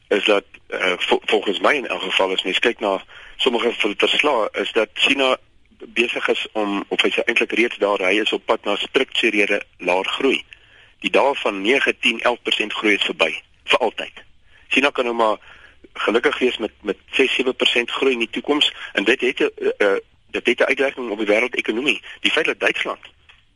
is 0.08 0.26
dat 0.26 0.44
uh, 0.70 0.94
vol, 0.98 1.22
volgens 1.26 1.60
my 1.60 1.74
in 1.74 1.88
elk 1.88 2.02
geval 2.02 2.32
as 2.32 2.44
mens 2.44 2.60
kyk 2.60 2.80
na 2.80 3.04
sommige 3.38 3.74
verslae 3.98 4.50
is 4.52 4.72
dat 4.72 4.90
China 4.94 5.38
besig 5.86 6.28
is 6.28 6.48
om 6.52 6.84
of 6.88 7.02
hy 7.02 7.10
se 7.10 7.24
eintlik 7.24 7.52
reeds 7.52 7.78
daar 7.78 8.00
hy 8.00 8.20
is 8.22 8.34
op 8.34 8.46
pad 8.46 8.64
na 8.66 8.76
strukturele 8.76 9.62
laer 9.78 10.08
groei. 10.18 10.44
Die 11.00 11.12
dae 11.14 11.36
van 11.36 11.62
9, 11.62 12.00
10, 12.00 12.22
11% 12.24 12.74
groei 12.80 12.96
is 12.96 13.06
verby 13.06 13.32
vir 13.64 13.80
altyd. 13.80 14.24
China 14.68 14.90
kan 14.90 15.06
nou 15.06 15.16
maar 15.16 15.38
gelukkig 15.94 16.38
wees 16.40 16.58
met 16.58 16.72
met 16.82 16.98
6-7% 17.12 17.94
groei 17.98 18.14
in 18.14 18.26
die 18.26 18.30
toekoms 18.30 18.74
en 18.94 19.04
dit 19.04 19.22
het 19.22 19.40
'n 19.40 19.52
uh, 19.58 19.72
uh, 19.78 19.98
dit 20.32 20.46
het 20.46 20.60
'n 20.60 20.70
uitwerking 20.72 21.10
op 21.10 21.18
die 21.18 21.28
wêreldekonomie. 21.28 22.02
Die 22.20 22.32
feit 22.32 22.46
dat 22.46 22.60
Duitsland 22.60 23.06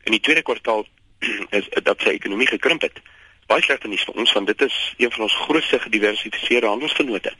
in 0.03 0.11
die 0.11 0.19
tweede 0.19 0.41
kwartaal 0.41 0.85
is 1.59 1.69
dat 1.83 2.01
sy 2.01 2.09
ekonomie 2.09 2.47
gekrimp 2.47 2.81
het. 2.81 3.01
Baie 3.45 3.61
slegter 3.61 3.89
nuus 3.89 4.03
vir 4.03 4.15
ons 4.15 4.31
want 4.31 4.47
dit 4.47 4.61
is 4.61 4.93
een 4.97 5.11
van 5.11 5.23
ons 5.23 5.35
grootste 5.35 5.79
gediversifiseerde 5.79 6.67
handelsvennote. 6.67 7.33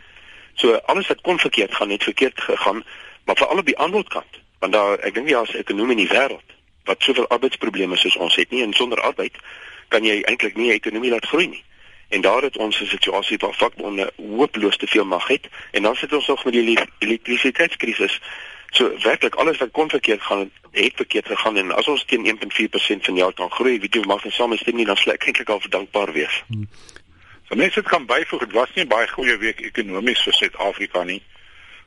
So 0.54 0.74
alles 0.74 1.08
wat 1.08 1.22
kon 1.22 1.40
verkeerd 1.40 1.76
gaan 1.76 1.90
het 1.90 2.04
verkeerd 2.04 2.42
gegaan, 2.42 2.84
maar 3.26 3.36
veral 3.36 3.58
op 3.58 3.66
die 3.66 3.78
aanbodkant, 3.78 4.40
want 4.62 4.74
daar 4.74 5.00
ek 5.00 5.18
dink 5.18 5.30
ja, 5.30 5.42
as 5.42 5.56
ekonomie 5.58 5.98
in 5.98 6.06
die 6.06 6.14
wêreld 6.14 6.56
wat 6.90 7.04
soveel 7.04 7.28
arbeidsprobleme 7.34 7.98
soos 7.98 8.18
ons 8.18 8.38
het 8.38 8.54
nie 8.54 8.64
en 8.64 8.74
sonder 8.74 9.02
arbeid 9.02 9.38
kan 9.94 10.06
jy 10.06 10.22
eintlik 10.22 10.56
nie 10.56 10.70
'n 10.70 10.80
ekonomie 10.80 11.12
laat 11.12 11.26
groei 11.26 11.48
nie. 11.48 11.64
En 12.10 12.22
daar 12.22 12.42
het 12.42 12.58
ons 12.58 12.82
'n 12.82 12.86
situasie 12.86 13.38
waar 13.38 13.54
vakbonde 13.54 14.12
hopeloos 14.16 14.78
te 14.78 14.88
veel 14.88 15.06
mag 15.06 15.28
het 15.28 15.50
en 15.72 15.84
dan 15.84 15.96
sit 15.96 16.14
ons 16.14 16.28
nog 16.28 16.44
met 16.44 16.54
die 16.54 16.80
elektrisiteitskrisis. 17.00 18.22
So 18.70 18.98
werklik 19.04 19.36
alles 19.36 19.58
wat 19.58 19.72
kon 19.72 19.90
verkeerd 19.90 20.22
gaan 20.22 20.52
het 20.72 20.94
verkeerd 20.96 21.28
gegaan 21.28 21.58
en 21.58 21.72
as 21.72 21.88
ons 21.88 22.06
teen 22.06 22.26
1.4% 22.26 23.06
van 23.06 23.16
jaar 23.16 23.34
kan 23.34 23.52
groei, 23.52 23.80
weet 23.80 23.94
jy, 23.94 24.02
mag 24.08 24.26
ons 24.26 24.36
saam 24.36 24.58
stem 24.58 24.76
nie 24.76 24.86
dan 24.86 24.98
sleg 24.98 25.26
eintlik 25.26 25.50
al 25.50 25.62
dankbaar 25.70 26.12
wees. 26.12 26.44
Hmm. 26.48 26.70
So 27.48 27.56
mense 27.56 27.80
het 27.80 27.88
kan 27.88 28.06
byvoeg, 28.06 28.40
dit 28.40 28.52
was 28.52 28.70
nie 28.74 28.86
baie 28.86 29.08
goeie 29.08 29.38
week 29.38 29.60
ekonomies 29.60 30.24
vir 30.24 30.34
Suid-Afrika 30.34 31.04
nie. 31.04 31.22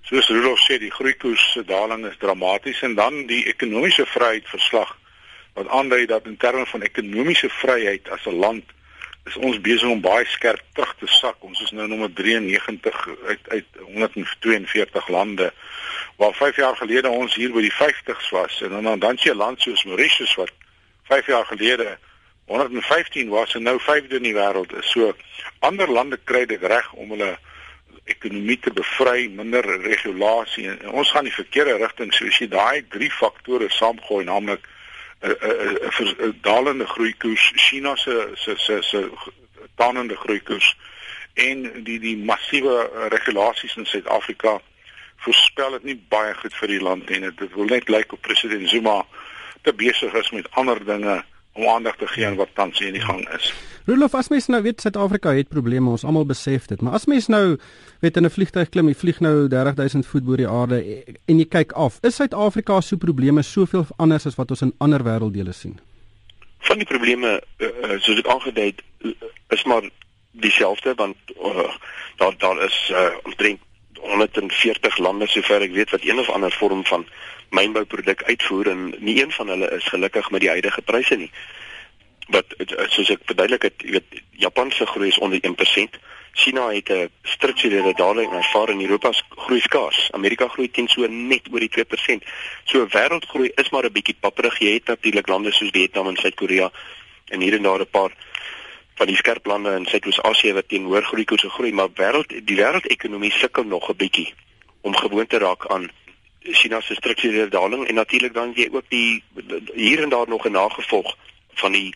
Soos 0.05 0.29
Rudolf 0.29 0.61
sê, 0.61 0.77
die 0.77 0.93
groeikoers 0.93 1.43
se 1.55 1.63
daling 1.65 2.03
is 2.05 2.19
dramaties 2.21 2.83
en 2.85 2.95
dan 2.95 3.23
die 3.27 3.47
ekonomiese 3.49 4.05
vryheid 4.05 4.49
verslag 4.53 4.91
wat 5.57 5.71
aandui 5.73 6.05
dat 6.11 6.27
in 6.29 6.37
terme 6.37 6.67
van 6.67 6.83
ekonomiese 6.85 7.49
vryheid 7.49 8.11
as 8.13 8.27
'n 8.27 8.37
land 8.37 8.65
is 9.25 9.37
ons 9.37 9.61
besig 9.61 9.89
om 9.89 10.03
baie 10.05 10.27
skerp 10.29 10.61
terug 10.73 10.95
te 10.99 11.07
sak. 11.07 11.37
Ons 11.41 11.63
is 11.65 11.71
nou 11.71 11.87
nommer 11.89 12.13
93 12.13 13.09
uit 13.27 13.49
uit 13.49 13.65
142 13.81 15.09
lande 15.09 15.53
waar 16.17 16.35
5 16.35 16.57
jaar 16.57 16.77
gelede 16.77 17.09
ons 17.09 17.35
hier 17.35 17.53
by 17.53 17.61
die 17.61 17.73
50s 17.73 18.29
was 18.31 18.61
en 18.61 18.77
dan 18.77 18.99
dan 18.99 19.17
sien 19.19 19.33
jy 19.33 19.39
land 19.39 19.61
soos 19.61 19.85
Mauritius 19.85 20.35
wat 20.35 20.53
5 21.09 21.27
jaar 21.27 21.47
gelede 21.47 21.99
115 22.47 23.29
was 23.29 23.55
en 23.55 23.63
nou 23.63 23.81
5de 23.81 24.21
in 24.21 24.29
die 24.29 24.37
wêreld 24.37 24.77
is. 24.77 24.91
So 24.91 25.17
ander 25.59 25.91
lande 25.91 26.21
kry 26.25 26.45
dit 26.47 26.63
reg 26.63 26.93
om 26.93 27.11
hulle 27.17 27.39
ekonomie 28.05 28.59
te 28.61 28.73
bevry, 28.73 29.29
minder 29.29 29.67
regulasie. 29.83 30.69
En, 30.69 30.81
en 30.83 30.91
ons 31.03 31.11
gaan 31.11 31.25
die 31.25 31.35
verkeerde 31.35 31.77
rigting 31.77 32.13
so 32.15 32.27
as 32.27 32.39
jy 32.39 32.49
daai 32.49 32.85
drie 32.89 33.11
faktore 33.11 33.71
saamgooi, 33.71 34.25
naamlik 34.25 34.69
'n 35.25 36.39
dalende 36.43 36.87
groeikoers, 36.87 37.53
China 37.55 37.97
se 37.97 38.31
se 38.35 38.55
se 38.57 38.83
se 38.83 39.11
dalende 39.77 40.17
groeikoers 40.17 40.77
en 41.35 41.85
die 41.85 41.99
die 41.99 42.17
massiewe 42.17 42.91
regulasies 43.09 43.77
in 43.77 43.87
Suid-Afrika 43.87 44.61
voorspel 45.25 45.79
dit 45.79 45.85
nie 45.91 45.97
baie 46.09 46.35
goed 46.35 46.55
vir 46.55 46.69
die 46.69 46.81
land 46.81 47.11
en 47.11 47.29
dit 47.31 47.55
wil 47.55 47.71
net 47.71 47.89
lyk 47.89 48.13
of 48.13 48.21
president 48.21 48.69
Zuma 48.69 49.01
te 49.63 49.73
besig 49.73 50.15
is 50.15 50.31
met 50.31 50.51
ander 50.51 50.85
dinge 50.85 51.23
om 51.55 51.69
aandag 51.69 51.97
te 51.97 52.07
gee 52.07 52.27
aan 52.27 52.37
wat 52.37 52.53
tans 52.55 52.79
hier 52.79 52.91
in 52.91 52.99
die 52.99 53.03
gang 53.03 53.23
is. 53.37 53.53
Rudolf, 53.87 54.15
as 54.15 54.31
mens 54.33 54.47
nou 54.49 54.63
weet 54.65 54.81
Suid-Afrika 54.81 55.35
het 55.37 55.49
probleme, 55.49 55.91
ons 55.93 56.05
almal 56.09 56.27
besef 56.27 56.67
dit, 56.71 56.81
maar 56.83 56.97
as 56.99 57.05
mens 57.11 57.29
nou 57.29 57.57
weet 58.01 58.17
in 58.17 58.25
'n 58.25 58.31
vliegtuig 58.31 58.69
klim, 58.69 58.89
jy 58.89 58.95
vlieg 58.95 59.21
nou 59.21 59.49
30000 59.49 60.07
voet 60.07 60.25
bo 60.25 60.37
die 60.37 60.49
aarde 60.49 61.05
en 61.27 61.39
jy 61.39 61.45
kyk 61.45 61.73
af, 61.73 61.99
is 62.03 62.17
Suid-Afrika 62.17 62.81
se 62.81 62.97
probleme 62.97 63.43
soveel 63.43 63.87
anders 63.97 64.27
as 64.27 64.35
wat 64.35 64.51
ons 64.51 64.63
in 64.63 64.75
ander 64.79 65.03
wêrelddele 65.05 65.53
sien? 65.53 65.79
Van 66.59 66.79
die 66.79 66.87
probleme 66.87 67.43
uh, 67.59 67.69
soos 68.01 68.19
ek 68.19 68.27
aangedui 68.27 68.67
het, 68.67 68.83
is 69.49 69.65
maar 69.65 69.83
dieselfde 70.31 70.95
want 70.95 71.17
uh, 71.37 71.71
daar 72.17 72.35
daar 72.39 72.65
is 72.65 72.91
uh, 72.91 73.11
omtrent 73.23 73.61
140 74.05 74.99
lande 74.99 75.27
sover 75.27 75.63
ek 75.63 75.73
weet 75.73 75.91
wat 75.91 76.05
een 76.05 76.19
of 76.19 76.31
ander 76.31 76.53
vorm 76.53 76.85
van 76.85 77.07
mynbouproduk 77.51 78.23
uitvoer 78.23 78.71
en 78.71 78.95
nie 78.99 79.21
een 79.23 79.33
van 79.33 79.49
hulle 79.49 79.71
is 79.71 79.89
gelukkig 79.89 80.31
met 80.31 80.41
die 80.41 80.51
huidige 80.51 80.83
pryse 80.83 81.17
nie 81.17 81.31
wat 82.33 82.55
soos 82.89 83.11
ek 83.13 83.25
verduidelik 83.29 83.69
het, 83.69 83.85
jy 83.85 83.99
weet 83.99 84.21
Japan 84.41 84.71
se 84.73 84.87
groei 84.87 85.09
is 85.09 85.19
onder 85.19 85.41
1%. 85.45 85.99
China 86.35 86.69
het 86.73 86.89
'n 86.91 87.11
strukturele 87.23 87.93
daling 87.95 88.33
ervaar 88.33 88.69
en 88.69 88.81
Europa 88.81 89.13
se 89.13 89.23
groei 89.29 89.61
skaars. 89.61 90.13
Amerika 90.13 90.49
groei 90.49 90.71
teen 90.71 90.89
so 90.89 91.07
net 91.07 91.49
oor 91.53 91.61
die 91.61 91.69
2%. 91.69 92.25
So 92.65 92.87
wêreldgroei 92.87 93.53
is 93.55 93.71
maar 93.71 93.85
'n 93.85 93.93
bietjie 93.93 94.17
papperig. 94.21 94.59
Jy 94.59 94.73
het 94.73 94.87
natuurlik 94.87 95.29
lande 95.29 95.53
soos 95.53 95.71
Vietnam 95.71 96.09
en 96.09 96.17
Suid-Korea 96.17 96.71
en 97.29 97.41
hier 97.41 97.55
en 97.55 97.63
daar 97.63 97.81
'n 97.81 97.91
paar 97.91 98.13
van 98.95 99.07
die 99.07 99.17
skerp 99.17 99.47
lande 99.47 99.75
in 99.75 99.87
Suidoos-Asië 99.87 100.53
wat 100.53 100.69
teen 100.69 100.85
hoër 100.85 101.05
groeikoerse 101.05 101.51
groei, 101.51 101.73
maar 101.73 101.89
wêreld 101.95 102.31
die 102.47 102.57
wêreldekonomie 102.57 103.33
sukkel 103.33 103.65
nog 103.65 103.89
'n 103.91 103.97
bietjie 103.97 104.35
om 104.81 104.97
gewoon 104.97 105.27
te 105.27 105.39
raak 105.39 105.67
aan 105.67 105.91
China 106.41 106.81
se 106.81 106.95
strukturele 106.95 107.49
daling 107.49 107.87
en 107.87 107.95
natuurlik 107.95 108.35
dan 108.35 108.53
jy 108.55 108.69
ook 108.73 108.85
die 108.89 109.23
hier 109.75 110.03
en 110.03 110.09
daar 110.09 110.29
nog 110.29 110.45
'n 110.45 110.53
nagevolg 110.53 111.17
van 111.55 111.73
die 111.73 111.95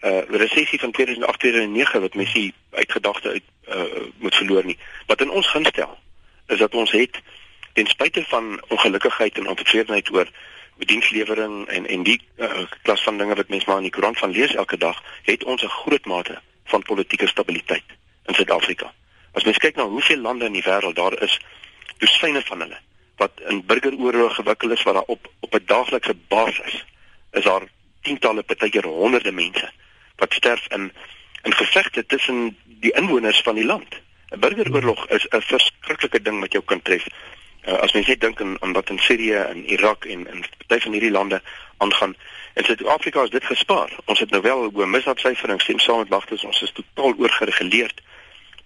uh 0.00 0.22
resessie 0.28 0.78
van 0.78 0.92
2008-2009 0.92 2.00
wat 2.00 2.14
mense 2.14 2.52
uitgedagte 2.70 3.28
uit 3.28 3.42
uh 3.68 4.08
moet 4.18 4.34
verloor 4.34 4.64
nie. 4.64 4.78
Wat 5.06 5.20
in 5.20 5.30
ons 5.30 5.46
gunstel 5.46 5.98
is 6.46 6.58
dat 6.58 6.74
ons 6.74 6.90
het 6.90 7.20
ten 7.72 7.86
spyte 7.86 8.24
van 8.24 8.62
ongelukkigheid 8.68 9.38
en 9.38 9.48
ontevredenheid 9.48 10.12
oor 10.12 10.28
dienslewering 10.86 11.68
en 11.68 11.86
en 11.86 12.02
die 12.02 12.20
uh, 12.36 12.64
klas 12.82 13.02
van 13.02 13.18
dinge 13.18 13.34
wat 13.34 13.48
mense 13.48 13.66
maar 13.68 13.76
in 13.76 13.88
die 13.88 13.92
koerant 13.92 14.18
van 14.18 14.30
lees 14.30 14.54
elke 14.54 14.76
dag, 14.76 15.02
het 15.22 15.44
ons 15.44 15.62
'n 15.62 15.68
groot 15.68 16.04
mate 16.04 16.40
van 16.64 16.82
politieke 16.82 17.26
stabiliteit 17.26 17.84
in 18.26 18.34
Suid-Afrika. 18.34 18.92
As 19.32 19.44
mens 19.44 19.58
kyk 19.58 19.76
na 19.76 19.84
hoeveel 19.84 20.18
lande 20.18 20.44
in 20.44 20.52
die 20.52 20.64
wêreld 20.66 20.94
daar 20.94 21.22
is, 21.22 21.40
dosyne 21.98 22.42
van 22.42 22.60
hulle 22.60 22.78
wat 23.16 23.40
in 23.48 23.66
burgeroorlog 23.66 24.34
gewikkel 24.34 24.70
is 24.70 24.82
wat 24.82 24.94
daar 24.94 25.10
op 25.14 25.28
op 25.40 25.54
'n 25.54 25.66
daaglikse 25.66 26.14
basis 26.28 26.84
is 27.32 27.44
daar 27.44 27.62
tientalle, 28.02 28.42
partykeer 28.42 28.84
honderde 28.84 29.32
mense 29.32 29.70
wat 30.16 30.32
sterf 30.32 30.66
in 30.68 30.92
in 31.42 31.54
gevegte 31.54 32.06
tussen 32.06 32.56
die 32.64 32.92
inwoners 32.92 33.40
van 33.40 33.54
die 33.54 33.64
land. 33.64 34.00
'n 34.30 34.38
Burgeroorlog 34.38 35.06
is 35.08 35.26
'n 35.28 35.40
verskriklike 35.40 36.22
ding 36.22 36.40
wat 36.40 36.52
jou 36.52 36.64
kan 36.64 36.82
tref. 36.82 37.06
Uh, 37.68 37.76
as 37.84 37.92
mens 37.92 38.06
net 38.06 38.20
dink 38.20 38.40
aan 38.40 38.56
aan 38.60 38.72
wat 38.72 38.90
in 38.90 38.98
Sirië 38.98 39.34
en 39.34 39.64
Irak 39.64 40.04
en 40.04 40.26
in 40.26 40.44
party 40.66 40.82
van 40.84 40.92
hierdie 40.92 41.10
lande 41.10 41.42
aangaan, 41.76 42.14
in 42.54 42.64
Suid-Afrika 42.64 43.22
is 43.22 43.30
dit 43.30 43.44
gespaar. 43.44 43.92
Ons 44.04 44.18
het 44.18 44.30
nou 44.30 44.42
wel 44.42 44.70
oor 44.72 44.88
misdaadsyfering 44.88 45.60
stem 45.60 45.78
saam 45.78 45.98
met 45.98 46.08
Magtes, 46.08 46.44
ons 46.44 46.62
is 46.62 46.72
totaal 46.72 47.14
oorgereguleerd. 47.18 48.00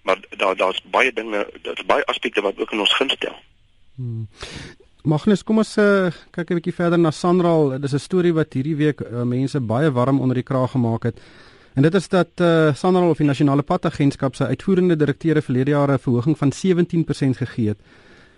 Maar 0.01 0.17
daar 0.37 0.55
daar's 0.55 0.81
baie 0.91 1.13
dinge, 1.13 1.47
daar's 1.61 1.85
baie 1.85 2.05
aspekte 2.05 2.41
wat 2.41 2.59
ook 2.59 2.71
in 2.71 2.79
ons 2.79 2.95
gunst 2.95 3.19
tel. 3.19 3.35
Hmm. 3.95 4.27
Magnus, 5.05 5.43
kom 5.43 5.61
ons 5.61 5.75
uh, 5.77 6.09
kyk 6.33 6.49
'n 6.49 6.57
bietjie 6.57 6.73
verder 6.73 6.99
na 6.99 7.11
Sanral. 7.11 7.69
Dit 7.77 7.83
is 7.83 7.93
'n 7.93 7.99
storie 7.99 8.33
wat 8.33 8.53
hierdie 8.53 8.75
week 8.75 9.01
uh, 9.01 9.21
mense 9.21 9.59
baie 9.59 9.91
warm 9.91 10.19
onder 10.19 10.35
die 10.35 10.43
kraag 10.43 10.71
gemaak 10.71 11.03
het. 11.03 11.21
En 11.75 11.81
dit 11.81 11.93
is 11.93 12.07
dat 12.07 12.41
uh, 12.41 12.73
Sanral 12.73 13.09
of 13.09 13.17
die 13.17 13.27
Nasionale 13.27 13.61
Padagentskap 13.61 14.35
se 14.35 14.45
uitvoerende 14.45 14.95
direkteure 14.95 15.41
verlede 15.41 15.71
jaar 15.71 15.91
'n 15.91 15.99
verhoging 15.99 16.37
van 16.37 16.51
17% 16.51 17.37
gegee 17.37 17.67
het. 17.67 17.79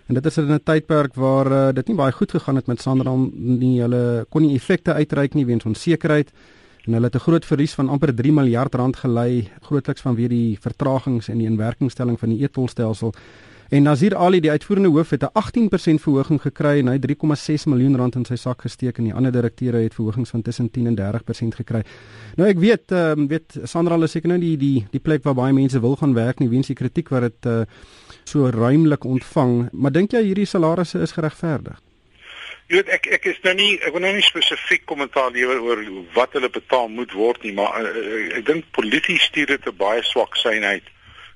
En 0.08 0.14
dit 0.16 0.26
is 0.26 0.36
in 0.36 0.52
'n 0.52 0.60
tydperk 0.64 1.14
waar 1.14 1.52
uh, 1.52 1.72
dit 1.72 1.86
nie 1.86 1.96
baie 1.96 2.12
goed 2.12 2.30
gegaan 2.30 2.56
het 2.56 2.66
met 2.66 2.80
Sanral 2.80 3.28
nie. 3.32 3.80
Hulle 3.80 4.26
kon 4.28 4.42
nie 4.42 4.54
effekte 4.54 4.92
uitreik 4.92 5.34
nie 5.34 5.44
weens 5.46 5.64
onsekerheid 5.64 6.32
en 6.86 6.92
hulle 6.92 7.04
het 7.04 7.14
'n 7.14 7.26
groot 7.26 7.44
verlies 7.44 7.74
van 7.74 7.88
amper 7.88 8.14
3 8.14 8.32
miljard 8.32 8.74
rand 8.74 8.96
gelei, 8.96 9.50
grootliks 9.60 10.00
vanweë 10.00 10.28
die 10.28 10.58
vertragings 10.60 11.28
in 11.28 11.38
die 11.38 11.46
inwerkingstelling 11.46 12.18
van 12.18 12.28
die 12.28 12.44
e-tolstelsel. 12.44 13.12
En 13.68 13.82
Nazir 13.82 14.14
Ali, 14.16 14.38
die 14.40 14.50
uitvoerende 14.50 14.88
hoof, 14.88 15.10
het 15.10 15.22
'n 15.22 15.32
18% 15.32 16.00
verhoging 16.00 16.40
gekry 16.40 16.78
en 16.78 16.86
hy 16.86 16.98
3,6 16.98 17.66
miljoen 17.66 17.96
rand 17.96 18.14
in 18.14 18.24
sy 18.24 18.36
sak 18.36 18.62
gesteek 18.62 18.98
en 18.98 19.04
die 19.04 19.14
ander 19.14 19.32
direkteure 19.32 19.82
het 19.82 19.94
verhogings 19.94 20.30
van 20.30 20.42
tussen 20.42 20.70
10 20.70 20.86
en 20.86 20.94
30% 20.96 21.54
gekry. 21.54 21.82
Nou 22.36 22.48
ek 22.48 22.58
weet, 22.58 22.92
ehm 22.92 23.18
um, 23.18 23.28
weet 23.28 23.58
Sandra 23.64 24.02
is 24.02 24.10
seker 24.10 24.28
nou 24.28 24.40
die 24.40 24.56
die 24.56 24.86
die 24.90 25.00
plek 25.00 25.22
waar 25.22 25.34
baie 25.34 25.52
mense 25.52 25.80
wil 25.80 25.96
gaan 25.96 26.14
werk 26.14 26.38
nie 26.38 26.48
weens 26.48 26.66
die 26.66 26.76
kritiek 26.76 27.08
wat 27.08 27.20
dit 27.20 27.46
uh, 27.46 27.62
so 28.24 28.50
ruimlik 28.50 29.04
ontvang, 29.04 29.68
maar 29.72 29.92
dink 29.92 30.12
jy 30.12 30.22
hierdie 30.22 30.46
salarisse 30.46 30.98
is 30.98 31.12
geregverdig? 31.12 31.78
Jy 32.68 32.76
weet 32.76 32.88
ek 32.88 33.06
ek 33.06 33.26
is 33.26 33.36
nou 33.42 33.54
nie 33.54 33.78
ek 33.84 33.92
wil 33.92 34.00
nou 34.00 34.14
nie 34.14 34.22
spesifiek 34.22 34.86
kommentaar 34.86 35.30
lewer 35.30 35.60
oor 35.60 35.84
wat 36.14 36.32
hulle 36.32 36.48
betaal 36.48 36.88
moet 36.88 37.12
word 37.12 37.42
nie, 37.42 37.52
maar 37.52 37.82
uh, 37.82 38.36
ek 38.38 38.46
dink 38.46 38.64
polities 38.72 39.22
stuur 39.22 39.46
dit 39.46 39.66
'n 39.66 39.76
baie 39.76 40.02
swak 40.02 40.36
sein 40.36 40.64
uit 40.64 40.84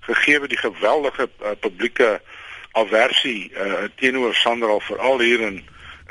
gegee 0.09 0.41
die 0.49 0.59
geweldige 0.59 1.29
uh, 1.29 1.55
publieke 1.61 2.21
aversie 2.73 3.53
uh, 3.53 3.89
teenoor 4.01 4.35
Sandra 4.35 4.79
veral 4.79 5.21
hier 5.21 5.41
in 5.41 5.63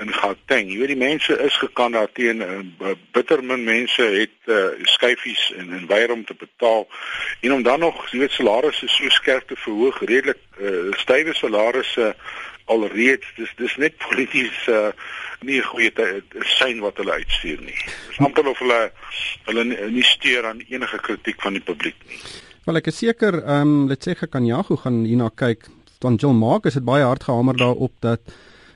in 0.01 0.13
Gauteng. 0.13 0.69
Jy 0.71 0.79
weet 0.81 0.93
die 0.95 0.97
mense 0.97 1.35
is 1.45 1.57
gekant 1.61 1.93
daarteen 1.93 2.41
uh, 2.41 2.93
bitter 3.13 3.43
min 3.45 3.63
mense 3.63 4.01
het 4.01 4.49
uh, 4.49 4.71
skyfies 4.89 5.51
en 5.57 5.73
en 5.77 5.87
weier 5.87 6.11
om 6.11 6.23
te 6.25 6.33
betaal 6.37 6.87
en 7.41 7.53
om 7.53 7.63
dan 7.63 7.79
nog 7.85 7.99
jy 8.09 8.23
weet 8.23 8.33
salarisse 8.33 8.87
so 8.89 9.09
skerp 9.13 9.47
te 9.47 9.57
verhoog 9.65 9.99
redelik 10.01 10.41
uh, 10.57 10.89
stywe 11.03 11.35
salarisse 11.37 12.15
alreeds 12.65 13.27
dis 13.37 13.51
dis 13.59 13.75
net 13.83 13.97
polities 14.07 14.67
uh, 14.67 14.89
nie 15.41 15.59
'n 15.59 15.69
goeie 15.73 15.91
sein 16.57 16.79
wat 16.79 16.97
hulle 16.97 17.17
uitstuur 17.21 17.61
nie. 17.61 17.77
Dis 18.09 18.21
amper 18.25 18.47
of 18.47 18.59
hulle 18.59 18.91
hulle 19.49 19.63
nie 19.89 20.05
steur 20.05 20.45
aan 20.45 20.65
enige 20.69 20.97
kritiek 20.97 21.41
van 21.41 21.53
die 21.53 21.67
publiek 21.69 21.97
nie. 22.07 22.21
Wel 22.61 22.77
ek 22.77 22.91
is 22.91 22.99
seker, 23.01 23.39
ehm 23.41 23.69
um, 23.73 23.87
let's 23.89 24.05
sê 24.05 24.13
Kanyago 24.13 24.75
gaan 24.77 24.99
hierna 25.01 25.31
kyk. 25.33 25.65
Dan 25.97 26.17
Jill 26.21 26.35
Mark 26.37 26.67
dit 26.69 26.83
baie 26.85 27.03
hard 27.03 27.23
gehamer 27.23 27.57
daarop 27.57 27.93
dat 28.05 28.21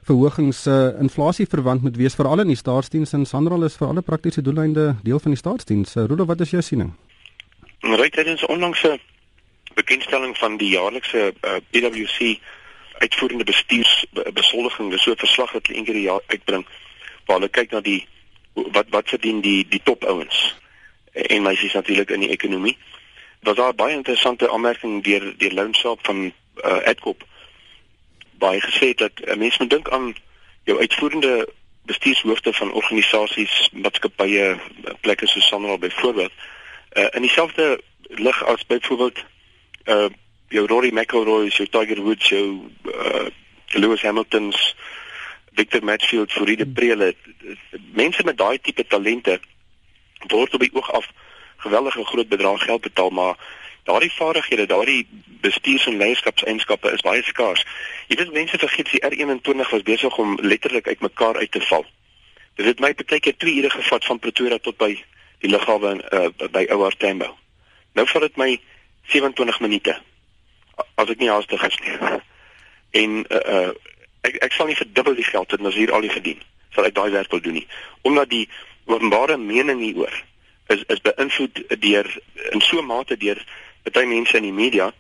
verhogings 0.08 0.66
uh, 0.66 0.98
inflasie 1.00 1.46
verwant 1.46 1.84
moet 1.86 1.98
wees 1.98 2.18
veral 2.18 2.42
in 2.42 2.50
die 2.50 2.58
staatsdiens 2.58 3.14
en 3.14 3.26
Sanral 3.26 3.66
is 3.68 3.78
vir 3.78 3.88
alle 3.88 4.02
praktiese 4.02 4.42
doeleinde 4.42 4.96
deel 5.04 5.20
van 5.20 5.36
die 5.36 5.38
staatsdiens. 5.38 5.94
Uh, 5.96 6.08
Rudolf, 6.10 6.32
wat 6.32 6.42
is 6.42 6.56
jou 6.56 6.64
siening? 6.66 6.96
Ryk 7.86 8.18
tydens 8.18 8.46
onlangse 8.50 8.96
bekendstelling 9.78 10.34
van 10.38 10.58
die 10.58 10.72
jaarlikse 10.74 11.30
uh, 11.30 11.62
PwC 11.70 12.40
uitvoerende 13.06 13.46
bestuurs 13.46 13.94
besoldiging, 14.34 14.90
dis 14.90 15.06
so 15.06 15.14
'n 15.14 15.22
verslag 15.28 15.54
wat 15.54 15.68
hulle 15.68 15.86
per 15.86 16.02
jaar 16.02 16.22
uitbring 16.34 16.66
waar 17.26 17.38
hulle 17.38 17.54
kyk 17.54 17.72
na 17.72 17.86
die 17.86 18.02
wat 18.56 18.90
wat 18.90 19.14
verdien 19.14 19.46
die 19.46 19.62
die 19.70 19.82
top 19.84 20.04
ouens 20.10 20.56
en 21.14 21.44
meisies 21.44 21.78
natuurlik 21.78 22.10
in 22.10 22.26
die 22.26 22.34
ekonomie 22.34 22.78
was 23.46 23.56
daar 23.56 23.76
baie 23.76 23.94
interessante 23.94 24.50
aanmerking 24.52 25.04
deur 25.04 25.34
deur 25.38 25.54
Lounsaap 25.54 26.00
van 26.02 26.26
uh, 26.26 26.78
Adkop 26.92 27.24
baie 28.38 28.62
gesê 28.62 28.94
dat 28.94 29.12
'n 29.20 29.30
uh, 29.30 29.36
mens 29.36 29.58
moet 29.58 29.70
dink 29.70 29.90
aan 29.90 30.16
jou 30.64 30.80
uitvoerende 30.80 31.50
bestuurshoofde 31.86 32.54
van 32.54 32.74
organisasies, 32.74 33.70
maatskappye, 33.74 34.58
plekke 35.02 35.28
soos 35.28 35.48
Sanral 35.48 35.78
byvoorbeeld. 35.78 36.32
Uh, 36.94 37.06
in 37.12 37.22
dieselfde 37.22 37.82
lig 38.08 38.46
as 38.46 38.66
byvoorbeeld 38.66 39.24
uh 39.86 40.10
jou 40.48 40.68
Rory 40.68 40.94
McIlroy, 40.94 41.48
jou 41.48 41.68
Tiger 41.70 42.02
Woods, 42.02 42.30
jou 42.30 42.70
uh, 42.84 43.26
Lewis 43.68 44.02
Hamilton's 44.02 44.76
Victor 45.54 45.84
Matfield, 45.84 46.32
Fourie 46.32 46.66
Prele, 46.66 47.16
mense 47.94 48.24
met 48.24 48.38
daai 48.38 48.60
tipe 48.62 48.88
talente 48.88 49.40
word 50.28 50.54
op 50.54 50.60
die 50.60 50.74
oog 50.74 50.92
af 50.92 51.10
geweldige 51.66 52.06
groot 52.06 52.30
bedrag 52.30 52.64
geld 52.64 52.82
betaal 52.82 53.10
maar 53.10 53.36
daardie 53.86 54.12
vaardighede, 54.12 54.66
daardie 54.66 55.08
bestuurs- 55.42 55.86
en 55.86 55.98
leierskapseienskappe 55.98 56.92
is 56.92 57.02
baie 57.02 57.24
skaars. 57.24 57.66
Jy 58.08 58.16
weet 58.16 58.34
mense 58.34 58.58
vergeet 58.58 58.92
die 58.92 59.04
R21 59.10 59.70
was 59.70 59.86
besig 59.86 60.18
om 60.18 60.38
letterlik 60.42 60.88
uitmekaar 60.88 61.38
uit 61.38 61.52
te 61.52 61.62
val. 61.62 61.86
Dit 62.56 62.66
het 62.66 62.80
my 62.80 62.94
baie 62.94 63.20
keer 63.20 63.38
2 63.38 63.56
ure 63.62 63.70
gevat 63.70 64.06
van 64.06 64.20
Pretoria 64.20 64.58
tot 64.58 64.78
by 64.78 64.92
die 65.44 65.50
lughawe 65.52 65.94
uh, 66.18 66.50
by 66.52 66.66
Ouar 66.74 66.98
Tambo. 66.98 67.36
Nou 67.94 68.08
vat 68.08 68.22
dit 68.22 68.38
my 68.42 68.50
27 69.14 69.60
minute 69.60 69.98
as 70.96 71.10
ek 71.10 71.22
nie 71.22 71.30
haastig 71.30 71.64
is 71.68 71.82
nie. 71.86 71.98
En 73.02 73.26
uh, 73.30 73.42
uh 73.58 73.74
ek 74.26 74.40
ek 74.42 74.56
sal 74.58 74.66
nie 74.66 74.78
verdubbel 74.80 75.14
die 75.14 75.28
geld 75.28 75.52
het 75.54 75.62
as 75.62 75.76
hier 75.78 75.92
al 75.94 76.02
die 76.02 76.10
verdien. 76.10 76.40
Sal 76.74 76.88
ek 76.88 76.96
daai 76.96 77.12
werk 77.14 77.30
wil 77.32 77.44
doen 77.46 77.60
nie. 77.60 77.68
Omdat 78.02 78.32
die 78.32 78.48
openbare 78.90 79.38
mening 79.38 79.84
hieroor 79.86 80.16
is 80.68 80.84
is 80.88 81.02
beïnvloed 81.02 81.64
deur 81.80 82.22
in 82.52 82.62
so 82.62 82.80
'n 82.80 82.86
mate 82.86 83.18
deur 83.18 83.46
baie 83.92 84.06
mense 84.06 84.38
in 84.38 84.44
die 84.44 84.54
media 84.54 84.94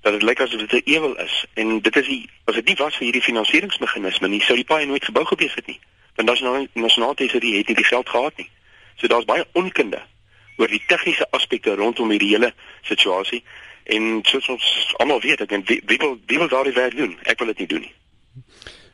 dat 0.00 0.12
dit 0.12 0.22
lyk 0.22 0.40
asof 0.40 0.60
dit 0.60 0.72
'n 0.72 0.90
ewel 0.90 1.16
is. 1.16 1.44
En 1.54 1.80
dit 1.80 1.96
is 1.96 2.06
die 2.06 2.30
as 2.44 2.54
dit 2.54 2.64
nie 2.64 2.76
was 2.76 2.96
vir 2.96 3.04
hierdie 3.04 3.22
finansieringsmeganisme 3.22 4.28
nie 4.28 4.40
sou 4.40 4.56
die 4.56 4.64
paai 4.64 4.86
nooit 4.86 5.04
gebou 5.04 5.24
gewees 5.24 5.54
het 5.54 5.66
nie. 5.66 5.80
Want 6.14 6.28
daar's 6.28 6.40
nou 6.40 6.68
nasionaal 6.72 7.14
tesorie 7.14 7.56
het 7.56 7.66
nie 7.66 7.76
die 7.76 7.84
geld 7.84 8.08
gehad 8.08 8.36
nie. 8.36 8.50
So 8.96 9.06
daar's 9.06 9.24
baie 9.24 9.44
onkunde 9.52 10.02
oor 10.56 10.68
die 10.68 10.82
tegniese 10.86 11.26
aspekte 11.30 11.74
rondom 11.74 12.10
hierdie 12.10 12.28
hele 12.28 12.54
situasie. 12.82 13.44
En 13.84 14.18
soos 14.22 14.48
ons 14.48 14.94
almal 14.96 15.20
weet 15.20 15.40
ek 15.40 15.50
en 15.52 15.62
wie, 15.64 15.82
wie 15.86 15.98
wil 15.98 16.18
wie 16.26 16.38
wil 16.38 16.48
daardie 16.48 16.72
werk 16.72 16.96
doen? 16.96 17.18
Ek 17.22 17.38
wil 17.38 17.46
dit 17.46 17.58
nie 17.58 17.66
doen 17.66 17.80
nie. 17.80 17.94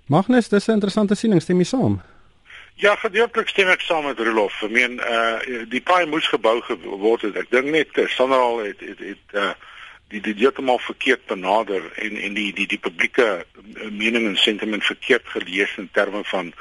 Magnus 0.06 0.48
dis 0.48 0.68
'n 0.68 0.72
interessante 0.72 1.14
siening 1.14 1.42
stem 1.42 1.58
jy 1.58 1.64
saam 1.64 2.02
Ja, 2.76 2.92
gedeeltelik 3.00 3.48
stem 3.48 3.70
ek 3.72 3.80
saam 3.80 4.04
met 4.04 4.18
Rolof. 4.20 4.58
Ek 4.66 4.72
meen 4.72 4.98
uh 5.00 5.62
die 5.72 5.80
paai 5.80 6.04
moes 6.12 6.26
gebou 6.28 6.58
geword 6.60 7.22
het. 7.24 7.38
Ek 7.40 7.48
dink 7.48 7.72
net 7.72 7.96
uh, 7.96 8.04
Sanral 8.12 8.60
het 8.66 8.82
het 8.84 9.00
het 9.00 9.32
uh 9.32 9.54
die 10.12 10.20
die 10.20 10.34
heeltemal 10.36 10.76
verkeerd 10.84 11.24
benader 11.30 11.86
en 12.04 12.18
en 12.20 12.36
die 12.36 12.50
die 12.52 12.66
die 12.68 12.78
publieke 12.78 13.46
mening 14.02 14.28
en 14.28 14.36
sentiment 14.36 14.84
verkeerd 14.84 15.24
gelees 15.32 15.72
in 15.80 15.88
terme 15.96 16.20
van 16.28 16.52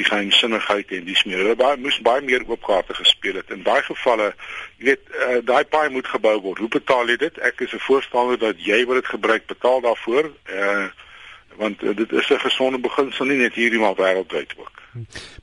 die 0.00 0.08
geheimsinnigheid 0.08 0.96
en 0.96 1.04
dis 1.04 1.24
meer. 1.28 1.44
Hulle 1.44 1.60
baie 1.60 1.76
moes 1.76 2.00
baie 2.00 2.24
meer 2.24 2.48
oop 2.48 2.64
kaarte 2.64 2.96
gespeel 2.96 3.42
het. 3.42 3.52
In 3.52 3.68
daai 3.68 3.82
gevalle, 3.84 4.32
jy 4.80 4.88
weet, 4.88 5.04
uh, 5.20 5.38
daai 5.52 5.64
paai 5.68 5.90
moet 5.92 6.08
gebou 6.08 6.38
word. 6.48 6.64
Hoe 6.64 6.74
betaal 6.80 7.12
jy 7.12 7.20
dit? 7.28 7.42
Ek 7.44 7.60
is 7.60 7.76
'n 7.76 7.86
voorstander 7.90 8.40
dat 8.40 8.56
jy 8.56 8.86
wat 8.88 9.04
dit 9.04 9.16
gebruik 9.16 9.46
betaal 9.52 9.84
daarvoor. 9.84 10.32
Uh 10.48 10.86
want 11.60 11.82
uh, 11.82 11.92
dit 11.96 12.12
is 12.12 12.30
'n 12.32 12.46
gesonde 12.48 12.80
beginsel 12.80 13.28
nie 13.28 13.42
net 13.44 13.52
hierdie 13.54 13.84
maar 13.84 14.00
wêreldwyd 14.00 14.56
ook. 14.56 14.81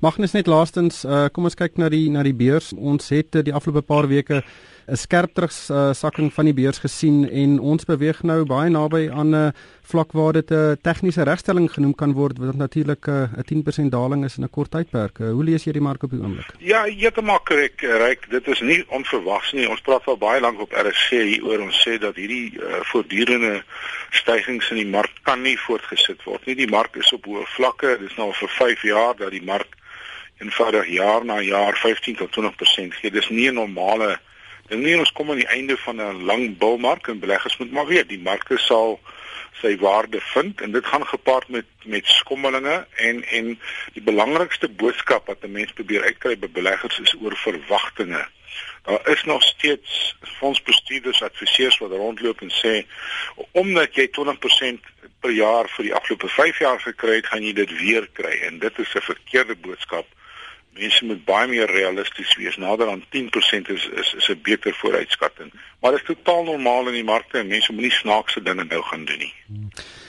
Magnus 0.03 0.35
net 0.35 0.47
laastens, 0.47 1.03
uh, 1.05 1.27
kom 1.33 1.47
ons 1.49 1.57
kyk 1.57 1.79
na 1.81 1.89
die 1.89 2.07
na 2.13 2.23
die 2.25 2.35
beurs. 2.37 2.71
Ons 2.73 3.09
het 3.13 3.35
uh, 3.35 3.43
die 3.45 3.53
afgelope 3.55 3.85
paar 3.87 4.09
weke 4.09 4.43
'n 4.89 4.97
skerp 4.97 5.33
terugsakking 5.33 6.33
van 6.33 6.45
die 6.45 6.53
beurs 6.53 6.79
gesien 6.79 7.29
en 7.29 7.59
ons 7.59 7.85
beweeg 7.85 8.23
nou 8.23 8.45
baie 8.45 8.69
naby 8.69 9.09
aan 9.11 9.35
'n 9.35 9.53
vlak 9.91 10.11
waar 10.11 10.33
dit 10.33 10.51
'n 10.51 10.77
tegniese 10.81 11.23
regstelling 11.23 11.71
genoem 11.71 11.95
kan 11.95 12.13
word 12.13 12.37
wat 12.37 12.55
natuurlik 12.55 13.07
'n 13.07 13.29
uh, 13.37 13.43
10% 13.45 13.89
daling 13.91 14.25
is 14.25 14.37
in 14.37 14.43
'n 14.43 14.49
kort 14.49 14.71
tydperk. 14.71 15.19
Uh, 15.19 15.31
hoe 15.31 15.43
lees 15.43 15.63
jy 15.63 15.71
die 15.71 15.81
mark 15.81 16.03
op 16.03 16.11
die 16.11 16.21
oomblik? 16.21 16.49
Ja, 16.57 16.83
heeltemal 16.83 17.39
korrek, 17.39 17.81
Ryk. 17.81 18.29
Dit 18.29 18.47
is 18.47 18.61
nie 18.61 18.85
onverwags 18.87 19.51
nie. 19.51 19.69
Ons 19.69 19.81
praat 19.81 20.05
al 20.07 20.17
baie 20.17 20.41
lank 20.41 20.59
op 20.59 20.71
RSC 20.71 21.09
hieroor. 21.09 21.61
Ons 21.61 21.87
sê 21.87 21.97
dat 21.97 22.15
hierdie 22.15 22.53
uh, 22.57 22.81
voortdurende 22.81 23.63
stygings 24.09 24.69
in 24.69 24.77
die 24.77 24.91
mark 24.97 25.11
kan 25.23 25.41
nie 25.41 25.57
voortgesit 25.57 26.23
word 26.23 26.45
nie. 26.45 26.55
Die 26.55 26.69
mark 26.69 26.95
is 26.95 27.13
op 27.13 27.25
hoë 27.25 27.45
vlakke. 27.45 27.97
Dit 27.99 28.09
is 28.09 28.17
nou 28.17 28.33
vir 28.33 28.49
5 28.49 28.81
jaar 28.81 29.15
dat 29.15 29.31
die 29.31 29.45
mark 29.45 29.77
eenvoudig 30.39 30.87
jaar 30.87 31.25
na 31.25 31.41
jaar 31.41 31.75
15 31.77 32.15
tot 32.15 32.31
20% 32.31 32.95
gee. 33.01 33.11
Dis 33.11 33.29
nie 33.29 33.49
'n 33.49 33.53
normale 33.53 34.19
ding 34.69 34.83
nie. 34.83 34.97
Ons 34.97 35.11
kom 35.11 35.29
aan 35.29 35.41
die 35.41 35.51
einde 35.51 35.77
van 35.77 36.01
'n 36.01 36.25
lang 36.25 36.57
bullmark 36.57 37.07
en 37.07 37.19
beleggers 37.19 37.57
moet 37.57 37.71
maar 37.71 37.87
weet 37.87 38.09
die 38.09 38.19
markte 38.19 38.57
sal 38.57 38.99
sy 39.61 39.75
waarde 39.77 40.19
vind 40.21 40.61
en 40.61 40.71
dit 40.71 40.85
gaan 40.85 41.05
gepaard 41.07 41.47
met 41.49 41.65
met 41.83 42.05
skommelinge 42.05 42.87
en 42.95 43.23
en 43.23 43.59
die 43.93 44.03
belangrikste 44.03 44.69
boodskap 44.69 45.27
wat 45.27 45.43
'n 45.43 45.51
mens 45.51 45.71
probeer 45.71 46.03
uitkry 46.03 46.37
by 46.37 46.49
beleggers 46.49 46.99
is 46.99 47.15
oor 47.21 47.35
verwagtinge. 47.37 48.27
Daar 48.83 49.09
is 49.09 49.23
nog 49.23 49.43
steeds 49.43 50.15
fondsbestuurders 50.21 51.21
adviseurs 51.21 51.77
wat 51.77 51.91
rondloop 51.91 52.41
en 52.41 52.51
sê 52.51 52.85
omdat 53.51 53.95
jy 53.95 54.07
20% 54.07 54.79
per 55.19 55.31
jaar 55.31 55.69
vir 55.69 55.83
die 55.83 55.93
afgelope 55.93 56.27
5 56.27 56.59
jaar 56.59 56.79
gekry 56.79 57.15
het, 57.15 57.27
gaan 57.27 57.43
jy 57.43 57.53
dit 57.53 57.77
weer 57.79 58.07
kry 58.13 58.39
en 58.47 58.59
dit 58.59 58.79
is 58.79 58.95
'n 58.95 59.01
verkeerde 59.01 59.55
boodskap 59.55 60.05
mense 60.77 61.05
moet 61.05 61.25
baie 61.25 61.47
meer 61.47 61.71
realisties 61.71 62.35
wees. 62.37 62.57
Nader 62.57 62.89
aan 62.89 63.03
10% 63.15 63.69
is 63.75 63.87
is 64.01 64.13
is 64.13 64.29
'n 64.29 64.39
beter 64.43 64.73
vooruitskatting. 64.73 65.51
Maar 65.81 65.91
dit 65.91 65.99
is 65.99 66.15
totaal 66.15 66.43
normaal 66.43 66.87
in 66.87 66.93
die 66.93 67.03
markte 67.03 67.37
en 67.37 67.47
mense 67.47 67.73
moenie 67.73 67.91
snaakse 67.91 68.43
dinge 68.43 68.63
nou 68.63 68.81
gaan 68.81 69.05
doen 69.05 69.17
nie. 69.17 69.33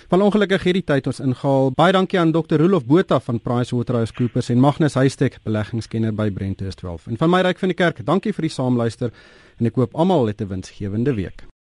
Van 0.09 0.23
ongelukkig 0.23 0.63
hierdie 0.63 0.85
tyd 0.85 1.07
ons 1.07 1.21
ingehaal. 1.21 1.71
Baie 1.71 1.93
dankie 1.93 2.19
aan 2.19 2.33
Dr. 2.33 2.57
Rolof 2.57 2.87
Botha 2.87 3.21
van 3.21 3.41
PricewaterhouseCoopers 3.41 4.49
en 4.49 4.61
Magnus 4.61 4.95
Huystek, 4.95 5.39
beleggingskenner 5.43 6.15
by 6.15 6.31
Brentus 6.31 6.75
12. 6.75 7.07
En 7.07 7.17
van 7.17 7.31
my 7.31 7.41
ryk 7.41 7.59
van 7.59 7.69
die 7.69 7.77
kerk, 7.77 8.05
dankie 8.05 8.33
vir 8.33 8.43
die 8.43 8.57
saamluister 8.57 9.11
en 9.59 9.67
ek 9.67 9.75
hoop 9.75 9.95
almal 9.95 10.29
'n 10.29 10.49
winsgewende 10.49 11.15
week. 11.15 11.51